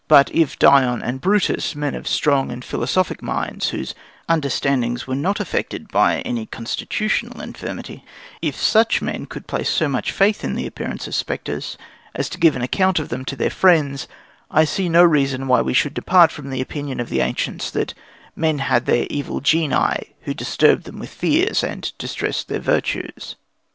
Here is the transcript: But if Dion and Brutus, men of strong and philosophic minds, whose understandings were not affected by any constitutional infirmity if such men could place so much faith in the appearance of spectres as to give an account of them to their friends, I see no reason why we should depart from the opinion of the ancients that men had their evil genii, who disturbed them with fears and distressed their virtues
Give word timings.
But 0.07 0.33
if 0.33 0.57
Dion 0.57 1.03
and 1.03 1.21
Brutus, 1.21 1.75
men 1.75 1.93
of 1.93 2.07
strong 2.07 2.51
and 2.51 2.65
philosophic 2.65 3.21
minds, 3.21 3.69
whose 3.69 3.93
understandings 4.27 5.05
were 5.05 5.13
not 5.13 5.39
affected 5.39 5.89
by 5.89 6.21
any 6.21 6.47
constitutional 6.47 7.39
infirmity 7.39 8.03
if 8.41 8.55
such 8.59 8.99
men 9.03 9.27
could 9.27 9.45
place 9.45 9.69
so 9.69 9.87
much 9.87 10.11
faith 10.11 10.43
in 10.43 10.55
the 10.55 10.65
appearance 10.65 11.05
of 11.07 11.13
spectres 11.13 11.77
as 12.15 12.29
to 12.29 12.39
give 12.39 12.55
an 12.55 12.63
account 12.63 12.97
of 12.97 13.09
them 13.09 13.23
to 13.25 13.35
their 13.35 13.51
friends, 13.51 14.07
I 14.49 14.65
see 14.65 14.89
no 14.89 15.03
reason 15.03 15.47
why 15.47 15.61
we 15.61 15.75
should 15.75 15.93
depart 15.93 16.31
from 16.31 16.49
the 16.49 16.61
opinion 16.61 16.99
of 16.99 17.09
the 17.09 17.21
ancients 17.21 17.69
that 17.69 17.93
men 18.35 18.57
had 18.57 18.87
their 18.87 19.05
evil 19.11 19.39
genii, 19.39 20.15
who 20.21 20.33
disturbed 20.33 20.85
them 20.85 20.97
with 20.97 21.11
fears 21.11 21.63
and 21.63 21.93
distressed 21.99 22.47
their 22.47 22.59
virtues 22.59 23.35